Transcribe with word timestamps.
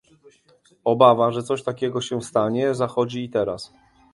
Obawa, 0.83 1.31
że 1.31 1.43
coś 1.43 1.63
takiego 1.63 2.01
się 2.01 2.21
stanie 2.21 2.75
zachodzi 2.75 3.23
i 3.23 3.29
teraz 3.29 3.73